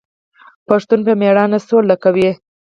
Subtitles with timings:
[0.67, 2.29] پښتون په میړانه سوله کوي.